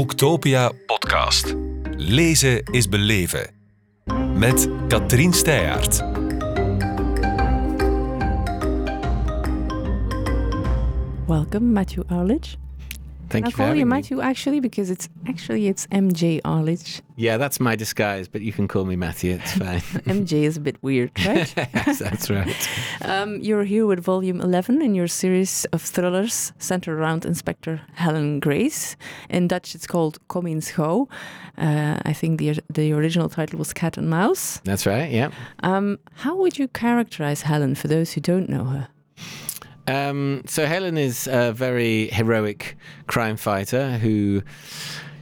[0.00, 1.54] Boektopia podcast.
[1.96, 3.50] Lezen is beleven.
[4.34, 5.98] Met Katrien Steyaert.
[11.26, 12.56] Welcome, Matthew Arledge.
[13.30, 13.90] Thank I you for call you me.
[13.96, 17.00] Matthew actually because it's actually it's MJ Arlidge.
[17.16, 19.34] Yeah, that's my disguise, but you can call me Matthew.
[19.34, 19.80] It's fine.
[20.06, 21.52] MJ is a bit weird, right?
[21.74, 22.68] yes, that's right.
[23.02, 28.40] um, you're here with volume 11 in your series of thrillers centered around Inspector Helen
[28.40, 28.96] Grace.
[29.28, 31.08] In Dutch, it's called Kom gauw.
[31.58, 34.60] Uh, I think the the original title was Cat and Mouse.
[34.64, 35.10] That's right.
[35.10, 35.30] Yeah.
[35.62, 38.88] Um, how would you characterize Helen for those who don't know her?
[39.90, 42.76] Um, so Helen is a very heroic
[43.08, 44.42] crime fighter who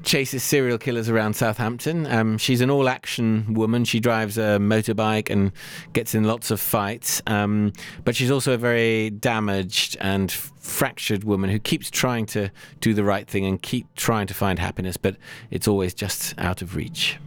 [0.02, 2.06] chases serial killers around Southampton.
[2.06, 3.84] Um, she's an all-action woman.
[3.86, 5.52] She drives a motorbike and
[5.94, 7.22] gets in lots of fights.
[7.26, 7.72] Um,
[8.04, 13.04] but she's also a very damaged and fractured woman who keeps trying to do the
[13.04, 15.16] right thing and keep trying to find happiness, but
[15.50, 17.18] it's always just out of reach.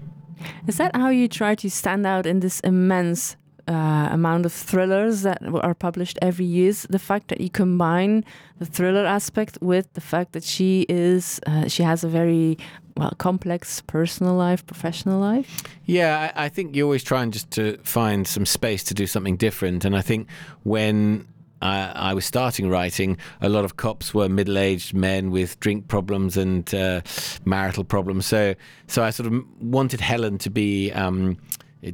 [0.68, 3.36] Is that how you try to stand out in this immense
[3.68, 6.74] uh, amount of thrillers that are published every year?
[6.90, 8.24] The fact that you combine
[8.60, 12.58] the thriller aspect with the fact that she is uh, she has a very
[12.98, 15.64] well complex personal life, professional life.
[15.86, 19.38] Yeah, I, I think you're always trying just to find some space to do something
[19.38, 20.28] different, and I think
[20.64, 21.28] when
[21.62, 26.38] I, I was starting writing, a lot of cops were middle-aged men with drink problems
[26.38, 27.02] and uh,
[27.46, 28.26] marital problems.
[28.26, 28.56] So,
[28.88, 30.92] so I sort of wanted Helen to be.
[30.92, 31.38] Um,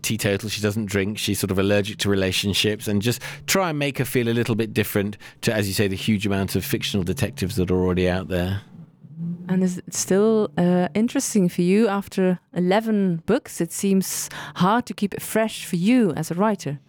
[0.01, 3.97] teetotal she doesn't drink she's sort of allergic to relationships and just try and make
[3.97, 7.03] her feel a little bit different to as you say the huge amount of fictional
[7.03, 8.61] detectives that are already out there
[9.49, 13.61] And is it still uh, interesting for you after 11 books?
[13.61, 16.79] It seems hard to keep it fresh for you as a writer.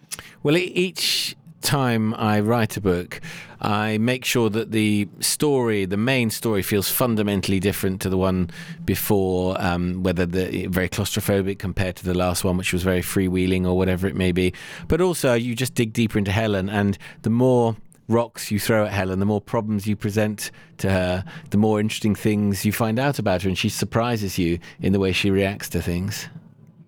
[0.42, 3.20] Well, each time I write a book,
[3.60, 8.50] I make sure that the story, the main story, feels fundamentally different to the one
[8.84, 13.66] before, um, whether the very claustrophobic compared to the last one, which was very freewheeling
[13.66, 14.52] or whatever it may be.
[14.86, 17.76] But also, you just dig deeper into Helen, and the more
[18.08, 22.14] rocks you throw at Helen, the more problems you present to her, the more interesting
[22.14, 25.68] things you find out about her, and she surprises you in the way she reacts
[25.70, 26.28] to things.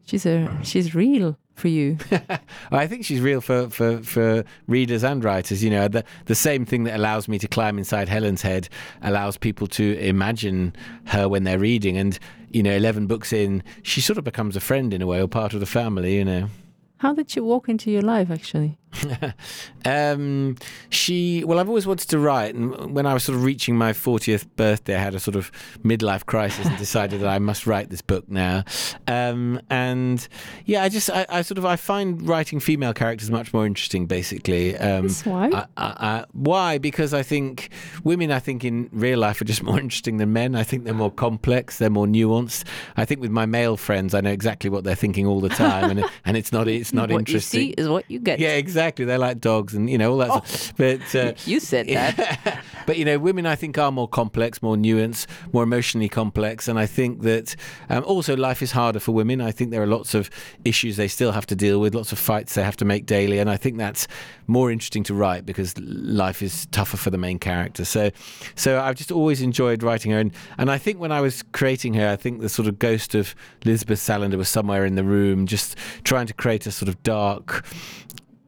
[0.06, 1.98] She's a she's real for you.
[2.72, 5.62] I think she's real for, for, for readers and writers.
[5.62, 8.68] You know, the, the same thing that allows me to climb inside Helen's head
[9.02, 10.74] allows people to imagine
[11.06, 11.96] her when they're reading.
[11.96, 12.18] And,
[12.50, 15.28] you know, 11 books in, she sort of becomes a friend in a way or
[15.28, 16.48] part of the family, you know.
[16.96, 18.79] How did she walk into your life, actually?
[19.84, 20.56] um,
[20.88, 22.54] she, well, I've always wanted to write.
[22.54, 25.50] And when I was sort of reaching my 40th birthday, I had a sort of
[25.82, 28.64] midlife crisis and decided that I must write this book now.
[29.06, 30.26] Um, and
[30.64, 34.06] yeah, I just, I, I, sort of, I find writing female characters much more interesting,
[34.06, 34.76] basically.
[34.76, 35.50] Um, why?
[35.52, 36.78] I, I, why?
[36.78, 37.70] Because I think
[38.04, 40.54] women, I think in real life are just more interesting than men.
[40.54, 42.64] I think they're more complex, they're more nuanced.
[42.96, 45.90] I think with my male friends, I know exactly what they're thinking all the time,
[45.90, 47.60] and and it's not, it's not what interesting.
[47.60, 48.38] you see is what you get.
[48.40, 48.79] Yeah, exactly.
[48.80, 50.30] They're like dogs, and you know all that.
[50.30, 50.74] Oh, stuff.
[50.80, 52.62] But uh, you said that.
[52.86, 56.78] but you know, women I think are more complex, more nuanced, more emotionally complex, and
[56.78, 57.54] I think that
[57.88, 59.40] um, also life is harder for women.
[59.40, 60.30] I think there are lots of
[60.64, 63.38] issues they still have to deal with, lots of fights they have to make daily,
[63.38, 64.08] and I think that's
[64.46, 67.84] more interesting to write because life is tougher for the main character.
[67.84, 68.10] So,
[68.54, 71.94] so I've just always enjoyed writing her, and and I think when I was creating
[71.94, 75.46] her, I think the sort of ghost of Lisbeth Salander was somewhere in the room,
[75.46, 77.64] just trying to create a sort of dark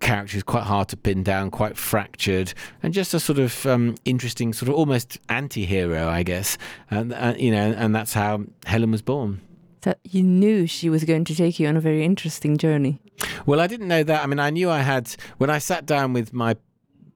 [0.03, 2.53] character is quite hard to pin down, quite fractured,
[2.83, 6.59] and just a sort of um, interesting, sort of almost anti-hero, I guess.
[6.91, 9.41] And uh, you know, and that's how Helen was born.
[9.83, 13.01] That you knew she was going to take you on a very interesting journey.
[13.47, 14.23] Well, I didn't know that.
[14.23, 16.57] I mean, I knew I had when I sat down with my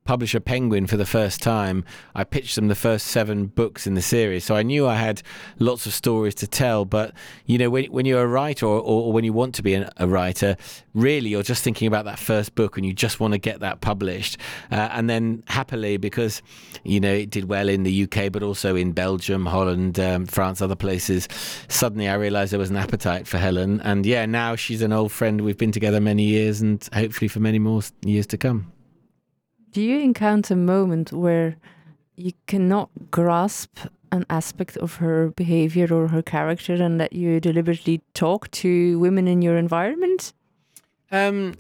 [0.07, 1.85] publisher Penguin for the first time,
[2.15, 4.45] I pitched them the first seven books in the series.
[4.45, 5.23] So I knew I had
[5.59, 6.85] lots of stories to tell.
[6.85, 7.13] But,
[7.45, 9.91] you know, when, when you're a writer or, or when you want to be an,
[9.99, 10.57] a writer,
[10.95, 13.81] really you're just thinking about that first book and you just want to get that
[13.81, 14.39] published.
[14.71, 16.41] Uh, and then happily, because,
[16.85, 20.63] you know, it did well in the UK, but also in Belgium, Holland, um, France,
[20.63, 21.29] other places,
[21.69, 23.81] suddenly I realized there was an appetite for Helen.
[23.81, 25.41] And yeah, now she's an old friend.
[25.41, 28.73] We've been together many years and hopefully for many more years to come.
[29.77, 31.57] Do you encounter a moment where
[32.15, 33.79] you cannot grasp
[34.11, 39.29] an aspect of her behavior or her character and that you deliberately talk to women
[39.29, 40.33] in your environment?
[41.13, 41.57] Um,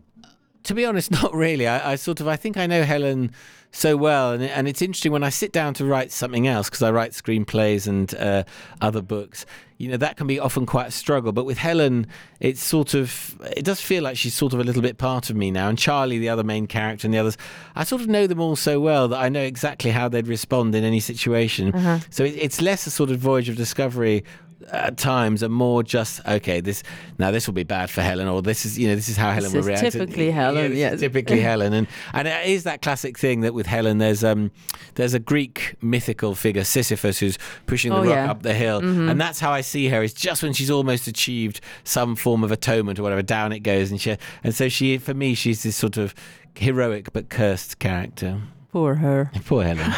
[0.66, 1.66] to be honest, not really.
[1.66, 3.32] I, I, sort of, I think I know Helen
[3.72, 6.82] so well, and, and it's interesting when I sit down to write something else because
[6.82, 8.44] I write screenplays and uh,
[8.80, 9.44] other books.
[9.78, 12.06] You know that can be often quite a struggle, but with Helen,
[12.40, 15.36] it's sort of it does feel like she's sort of a little bit part of
[15.36, 15.68] me now.
[15.68, 17.36] And Charlie, the other main character, and the others,
[17.74, 20.74] I sort of know them all so well that I know exactly how they'd respond
[20.74, 21.74] in any situation.
[21.74, 21.98] Uh-huh.
[22.08, 24.24] So it, it's less a sort of voyage of discovery
[24.72, 26.60] at times are more just okay.
[26.60, 26.82] This
[27.18, 29.30] now this will be bad for Helen, or this is you know this is how
[29.32, 29.92] Helen This will react.
[29.92, 31.00] typically Helen, is yes.
[31.00, 34.50] typically Helen, and and it is that classic thing that with Helen, there's um
[34.94, 38.30] there's a Greek mythical figure Sisyphus who's pushing the Oh, rock yeah.
[38.30, 40.02] up the hill, and that's how I see her.
[40.02, 43.90] Is just when she's almost achieved some form of atonement or whatever, down it goes,
[43.90, 46.14] and she and so she for me she's this sort of
[46.56, 48.40] heroic but cursed character.
[48.72, 49.30] Poor her.
[49.46, 49.92] Poor Helen.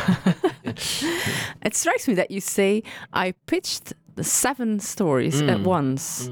[1.63, 2.83] It strikes me that you say
[3.13, 3.93] I pitched
[4.25, 5.51] seven stories Mm.
[5.51, 6.31] at once.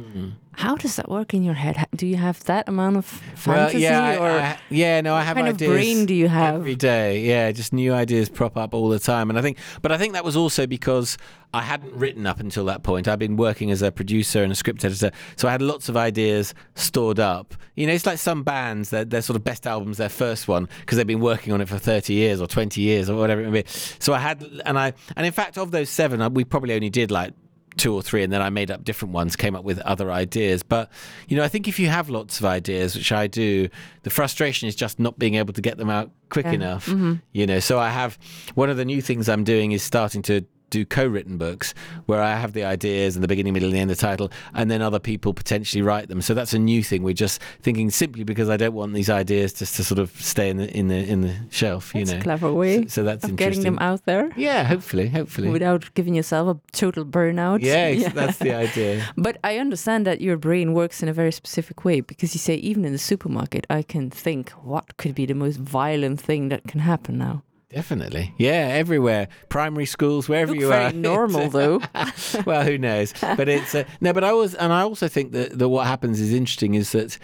[0.59, 1.77] How does that work in your head?
[1.95, 5.37] Do you have that amount of fantasy, Well, yeah, or I- yeah, no, I have
[5.37, 6.55] kind of ideas brain do you have?
[6.55, 7.21] every day.
[7.21, 10.15] Yeah, just new ideas prop up all the time, and I think, but I think
[10.15, 11.19] that was also because
[11.53, 13.07] I hadn't written up until that point.
[13.07, 15.97] I've been working as a producer and a script editor, so I had lots of
[15.97, 17.55] ideas stored up.
[17.75, 20.71] You know, it's like some bands that their sort of best albums, their first one,
[20.81, 23.51] because they've been working on it for thirty years or twenty years or whatever it
[23.51, 23.69] may be.
[23.99, 27.11] So I had, and I, and in fact, of those seven, we probably only did
[27.11, 27.35] like
[27.77, 30.63] two or three and then I made up different ones, came up with other ideas.
[30.63, 30.91] But,
[31.29, 33.69] you know, I think if you have lots of ideas, which I do,
[34.03, 36.53] the frustration is just not being able to get them out quick Yeah.
[36.53, 36.87] enough.
[36.87, 37.15] Mm-hmm.
[37.33, 38.19] You know, so I have
[38.55, 41.75] one of the new things I'm doing is starting to do co-written books
[42.07, 44.31] where I have the ideas and the beginning, middle, and the end of the title,
[44.55, 46.21] and then other people potentially write them.
[46.23, 47.03] So that's a new thing.
[47.03, 50.51] We're just thinking simply because I don't want these ideas just to sort of stay
[50.51, 51.95] in the in the in the shelf.
[51.95, 55.09] You That's know, a clever way So, so that's getting them out there Yeah, hopefully,
[55.09, 55.49] hopefully.
[55.49, 57.59] without giving yourself a total burnout?
[57.63, 59.05] yeah, that's the idea.
[59.17, 62.55] But I understand that your brain works in a very specific way because you say
[62.57, 66.63] even in the supermarket, I can think what could be the most violent thing that
[66.65, 67.43] can happen now.
[67.69, 68.33] Definitely.
[68.39, 69.27] Yeah, everywhere.
[69.49, 70.93] Primary schools, wherever you very are.
[70.93, 71.83] normal though.
[72.47, 73.13] well, who knows?
[73.21, 74.13] But it's uh, no.
[74.13, 77.19] But I was, and I also think that, that what happens is interesting is that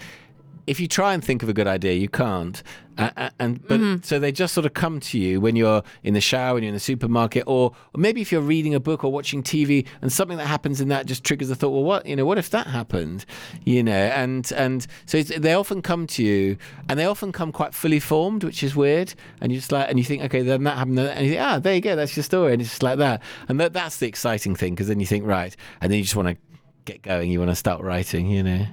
[0.66, 2.62] if you try and think of a good idea, you can't.
[2.98, 4.02] Uh, and but Mm-hmm.
[4.02, 6.68] so they just sort of come to you when you're in the shower, when you're
[6.68, 10.12] in the supermarket, or, or maybe if you're reading a book or watching TV, and
[10.12, 11.70] something that happens in that just triggers the thought.
[11.70, 12.26] Well, what you know?
[12.26, 13.24] What if that happened?
[13.64, 17.50] You know, and and so it's, they often come to you, and they often come
[17.50, 19.14] quite fully formed, which is weird.
[19.40, 21.58] And you just like, and you think, okay, then that happened, and you think, ah,
[21.58, 23.22] there you go, that's your story, and it's just like that.
[23.48, 26.14] And that that's the exciting thing because then you think, right, and then you just
[26.16, 26.36] want to
[26.84, 27.30] get going.
[27.30, 28.28] You want to start writing.
[28.28, 28.66] You know.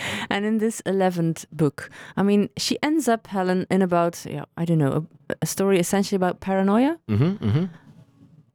[0.30, 4.64] And in this 11th book, I mean, she ends up, Helen, in about, yeah, I
[4.64, 6.98] don't know, a, a story essentially about paranoia.
[7.08, 7.64] Mm-hmm, mm-hmm.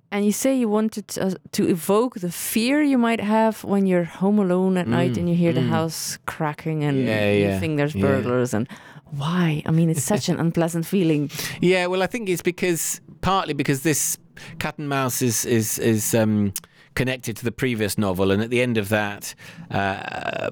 [0.10, 3.86] And you say you wanted to, uh, to evoke the fear you might have when
[3.86, 5.70] you're home alone at night Mm, and you hear the mm.
[5.70, 8.08] house cracking and Yeah, you yeah, think there's yeah.
[8.08, 8.54] burglars.
[8.54, 8.68] And
[9.12, 9.64] why?
[9.66, 11.30] I mean, it's such an unpleasant feeling.
[11.62, 14.18] Yeah, well, I think it's because partly because this
[14.60, 16.54] cat and mouse is is is um,
[16.98, 19.36] connected to the previous novel, and at the end of that,
[19.70, 20.50] uh, uh,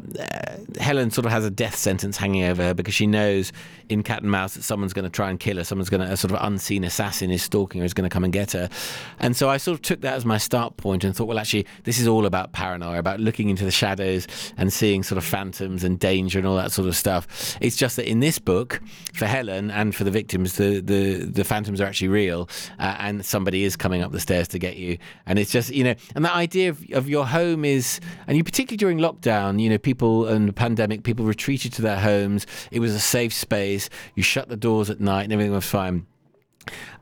[0.80, 3.51] Helen sort of has a death sentence hanging over her because she knows
[3.89, 6.13] in Cat and Mouse that someone's going to try and kill her, someone's going to
[6.13, 8.69] a sort of unseen assassin is stalking her, is going to come and get her,
[9.18, 11.65] and so I sort of took that as my start point and thought, well, actually,
[11.83, 15.83] this is all about paranoia, about looking into the shadows and seeing sort of phantoms
[15.83, 17.57] and danger and all that sort of stuff.
[17.59, 18.81] It's just that in this book,
[19.15, 23.25] for Helen and for the victims, the the, the phantoms are actually real, uh, and
[23.25, 26.24] somebody is coming up the stairs to get you, and it's just you know, and
[26.24, 30.27] that idea of, of your home is, and you particularly during lockdown, you know, people
[30.27, 32.45] and the pandemic, people retreated to their homes.
[32.71, 33.89] It was a safe space.
[34.15, 36.05] You shut the doors at night, and everything was fine.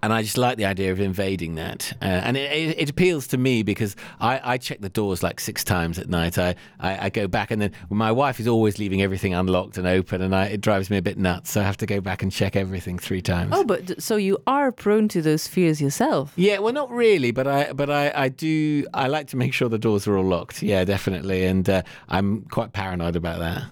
[0.01, 3.27] And I just like the idea of invading that, uh, and it, it, it appeals
[3.27, 6.37] to me because I, I check the doors like six times at night.
[6.37, 9.87] I, I, I go back, and then my wife is always leaving everything unlocked and
[9.87, 11.51] open, and I, it drives me a bit nuts.
[11.51, 13.51] So I have to go back and check everything three times.
[13.55, 16.33] Oh, but so you are prone to those fears yourself.
[16.35, 18.85] Yeah, well, not really, but I, but I, I do.
[18.93, 20.61] I like to make sure the doors are all locked.
[20.61, 23.63] Yeah, definitely, and uh, I'm quite paranoid about that.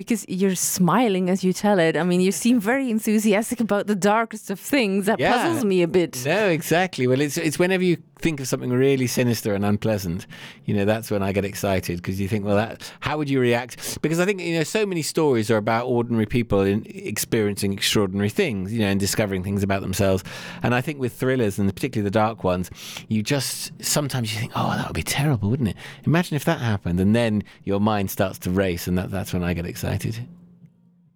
[0.00, 1.94] Because you're smiling as you tell it.
[1.94, 5.04] I mean, you seem very enthusiastic about the darkest of things.
[5.04, 5.30] That Yeah.
[5.34, 6.22] puzzles me a bit.
[6.24, 7.06] No, exactly.
[7.06, 10.26] Well, it's it's whenever you think of something really sinister and unpleasant,
[10.64, 13.40] you know, that's when I get excited because you think, well, that how would you
[13.40, 14.00] react?
[14.02, 18.30] Because I think you know, so many stories are about ordinary people in experiencing extraordinary
[18.30, 20.22] things, you know, and discovering things about themselves.
[20.62, 22.70] And I think with thrillers and particularly the dark ones,
[23.08, 25.76] you just sometimes you think, oh, that would be terrible, wouldn't it?
[26.04, 29.42] Imagine if that happened, and then your mind starts to race, and that, that's when
[29.42, 30.26] I get excited.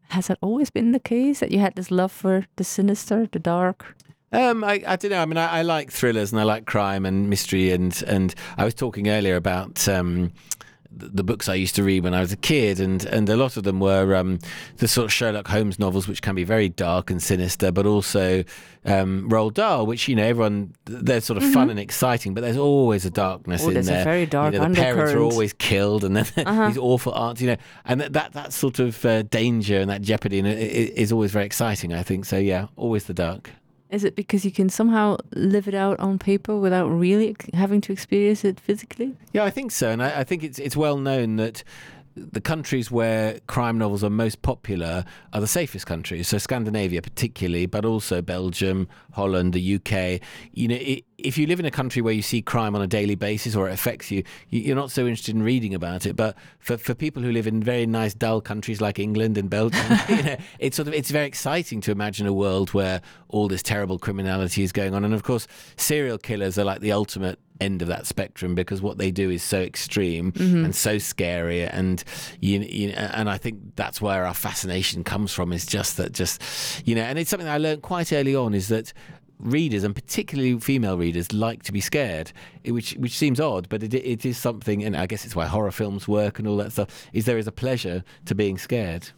[0.09, 3.39] Has that always been the case that you had this love for the sinister, the
[3.39, 3.97] dark?
[4.35, 5.23] Um, I, I don't know.
[5.23, 8.64] I mean, I, I like thrillers and I like crime and mystery, and and I
[8.64, 9.87] was talking earlier about.
[9.88, 10.33] Um,
[10.97, 13.57] the books I used to read when I was a kid, and, and a lot
[13.57, 14.38] of them were um,
[14.76, 18.45] the sort of Sherlock Holmes novels, which can be very dark and sinister, but also
[18.85, 22.57] um, Roald Dahl, which you know everyone they're sort of fun and exciting, but there's
[22.57, 23.67] always a darkness Mm-hmm.
[23.67, 24.05] Oh, in there's a there.
[24.05, 26.69] very dark you know, the parents are always killed, and then Uh-huh.
[26.69, 30.00] these awful aunts, you know, and that that, that sort of uh, danger and that
[30.00, 31.93] jeopardy and it, it is always very exciting.
[31.93, 32.38] I think so.
[32.38, 33.50] Yeah, always the dark.
[33.95, 37.93] Is it because you can somehow live it out on paper without really having to
[37.93, 39.15] experience it physically?
[39.33, 41.63] Yeah, I think so, and I, I think it's it's well known that
[42.16, 46.28] the countries where crime novels are most popular are the safest countries.
[46.28, 50.21] So Scandinavia, particularly, but also Belgium, Holland, the UK.
[50.52, 50.78] You know,
[51.18, 53.68] if you live in a country where you see crime on a daily basis or
[53.68, 56.14] it affects you, you're not so interested in reading about it.
[56.14, 59.85] But for, for people who live in very nice, dull countries like England and Belgium,
[60.09, 63.62] you know, it's sort of it's very exciting to imagine a world where all this
[63.62, 65.04] terrible criminality is going on.
[65.04, 68.99] And of course, serial killers are like the ultimate end of that spectrum because what
[68.99, 70.65] they do is so extreme Mm-hmm.
[70.65, 72.03] and so scary and
[72.41, 76.43] you, you and I think that's where our fascination comes from is just that just
[76.85, 78.93] you know and it's something I learned quite early on is that
[79.39, 82.33] readers and particularly female readers like to be scared
[82.67, 85.71] which which seems odd but it, it is something and I guess it's why horror
[85.73, 89.11] films work and all that stuff is there is a pleasure to being scared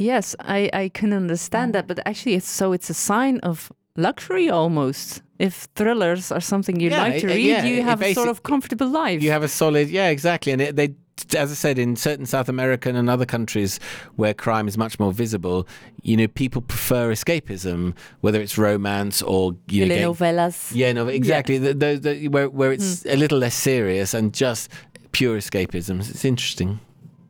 [0.00, 4.48] Yes, I, I can understand that, but actually, it's so it's a sign of luxury
[4.48, 5.22] almost.
[5.38, 8.28] If thrillers are something you Yeah, like to it- read, yeah, you have a sort
[8.28, 9.22] of comfortable life.
[9.22, 10.50] You have a solid, yeah, exactly.
[10.52, 10.94] And it, they,
[11.36, 13.78] as I said, in certain South American and other countries
[14.16, 15.66] where crime is much more visible,
[16.02, 20.72] you know, people prefer escapism, whether it's romance or you know, telenovelas.
[20.74, 21.58] yeah, no, exactly.
[21.58, 24.70] The, the, the, where where it's a little less serious and just
[25.12, 26.00] pure escapism.
[26.00, 26.80] It's interesting.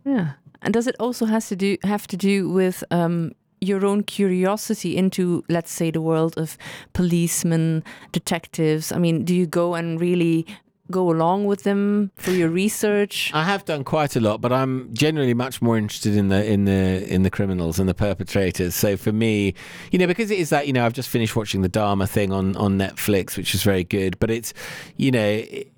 [0.04, 0.32] Yeah.
[0.62, 4.96] And does it also has to do have to do with um, your own curiosity
[4.96, 6.56] into, let's say, the world of
[6.92, 8.92] policemen, detectives?
[8.92, 10.46] I mean, do you go and really
[10.90, 13.30] go along with them for your research?
[13.34, 16.64] I have done quite a lot, but I'm generally much more interested in the in
[16.64, 18.74] the in the criminals and the perpetrators.
[18.74, 19.54] So for me,
[19.90, 22.32] you know, because it is that you know, I've just finished watching the Dahmer thing
[22.32, 24.18] on on Netflix, which is very good.
[24.18, 24.54] But it's
[24.96, 25.26] you know.
[25.26, 25.72] It,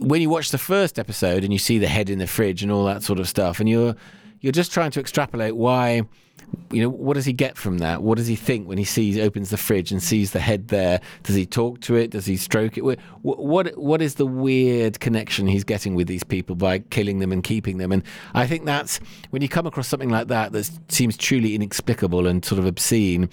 [0.00, 2.70] when you watch the first episode and you see the head in the fridge and
[2.70, 3.96] all that sort of stuff, and you're
[4.40, 6.02] you're just trying to extrapolate why
[6.70, 8.02] you know what does he get from that?
[8.02, 11.00] What does he think when he sees opens the fridge and sees the head there?
[11.22, 12.10] Does he talk to it?
[12.10, 12.82] Does he stroke it?
[12.82, 17.18] Wh- wh- what what is the weird connection he's getting with these people by killing
[17.18, 17.92] them and keeping them?
[17.92, 18.02] And
[18.34, 18.98] i think that's
[19.30, 23.28] when you come across something like that that seems truly inexplicable and sort of obscene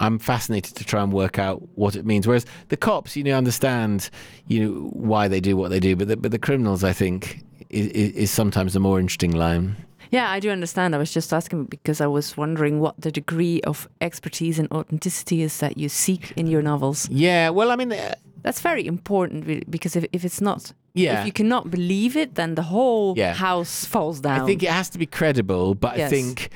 [0.00, 2.26] I'm fascinated to try and work out what it means.
[2.26, 4.08] Whereas the cops, you know, understand,
[4.46, 7.44] you know, why they do what they do, but the, but the criminals, I think,
[7.68, 9.76] is, is sometimes the more interesting line.
[10.10, 10.94] Yeah, I do understand.
[10.94, 15.42] I was just asking because I was wondering what the degree of expertise and authenticity
[15.42, 17.08] is that you seek in your novels.
[17.10, 21.20] Yeah, well, I mean, uh, That's very important because if, if it's not, yeah.
[21.20, 23.34] if you cannot believe it, then the whole Yeah.
[23.34, 24.40] house falls down.
[24.40, 26.48] I think it has to be credible, but I think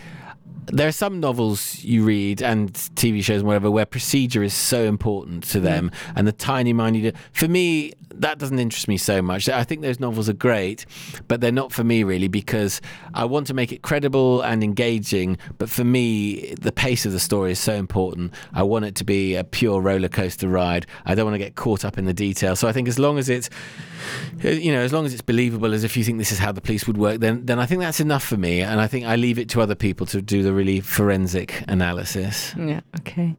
[0.72, 4.84] there are some novels you read and TV shows and whatever where procedure is so
[4.84, 7.14] important to them and the tiny minute.
[7.32, 9.48] For me, that doesn't interest me so much.
[9.48, 10.86] I think those novels are great,
[11.28, 12.80] but they're not for me really because
[13.12, 15.38] I want to make it credible and engaging.
[15.58, 18.32] But for me, the pace of the story is so important.
[18.52, 20.86] I want it to be a pure roller coaster ride.
[21.04, 22.56] I don't want to get caught up in the detail.
[22.56, 23.50] So I think as long as it's
[24.42, 26.60] you know, as long as it's believable, as if you think this is how the
[26.60, 28.60] police would work, then then I think that's enough for me.
[28.60, 32.54] And I think I leave it to other people to do the really forensic analysis.
[32.58, 32.80] Yeah.
[33.00, 33.36] Okay.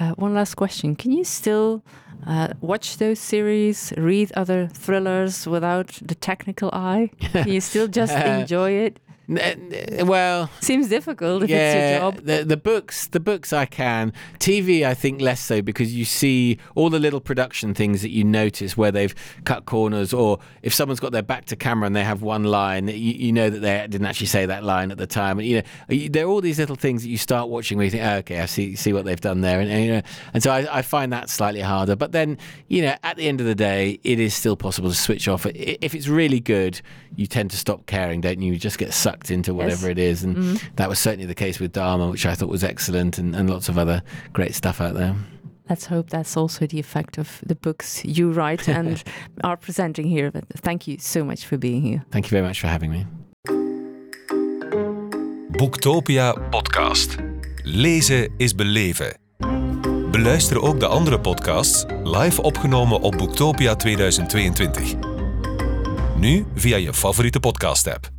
[0.00, 1.82] Uh, one last question: Can you still
[2.26, 7.10] uh, watch those series, read other thrillers without the technical eye?
[7.20, 9.00] Can you still just enjoy it?
[9.28, 12.16] Well, Seems difficult if it's your yeah, job.
[12.24, 14.14] the the books, the books I can.
[14.38, 18.24] TV, I think less so because you see all the little production things that you
[18.24, 22.04] notice where they've cut corners, or if someone's got their back to camera and they
[22.04, 25.06] have one line, you, you know that they didn't actually say that line at the
[25.06, 25.38] time.
[25.38, 27.90] And you know, there are all these little things that you start watching where you
[27.90, 30.42] think, oh, okay, I see see what they've done there, and, and you know, and
[30.42, 31.96] so I, I find that slightly harder.
[31.96, 34.96] But then, you know, at the end of the day, it is still possible to
[34.96, 35.44] switch off.
[35.44, 36.80] If it's really good,
[37.14, 38.52] you tend to stop caring, don't you?
[38.54, 40.62] You just get sucked into whatever it is, and mm.
[40.76, 43.68] that was certainly the case with Dahmer, which I thought was excellent, and, and lots
[43.68, 45.14] of other great stuff out there.
[45.68, 49.02] Let's hope that's also the effect of the books you write and
[49.44, 50.30] are presenting here.
[50.30, 52.04] But thank you so much for being here.
[52.10, 53.06] Thank you very much for having me.
[55.58, 57.16] Boektopia podcast.
[57.64, 59.16] Lezen is beleven.
[60.10, 64.94] Beluister ook de andere podcasts live opgenomen op Boektopia 2022.
[66.16, 68.17] Nu via je favoriete podcast-app.